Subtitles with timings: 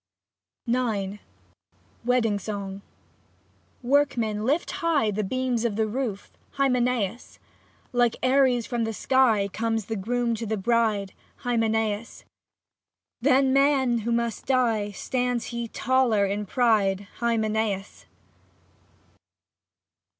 [0.67, 0.99] i?
[0.99, 1.19] lit
[2.05, 2.81] WEDDING SONG
[3.83, 7.37] Workmen lift high The beams of the roof, Hymenaeus!
[7.93, 11.13] Like Ares from sky Comes the groom to the bride,
[11.45, 12.25] Hymenaeus!
[13.21, 18.07] Than men who must die Stands he taller in pride, Hymenaeus